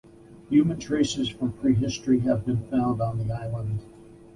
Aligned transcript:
Human 0.49 0.79
traces 0.79 1.29
from 1.29 1.51
prehistory 1.53 2.21
have 2.21 2.43
been 2.43 2.65
found 2.71 3.01
on 3.01 3.19
the 3.19 3.31
island. 3.31 3.81